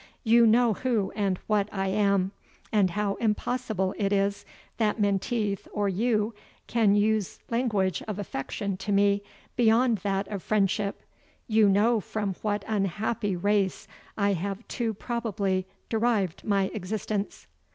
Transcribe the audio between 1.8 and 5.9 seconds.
am, and how impossible it is that Menteith or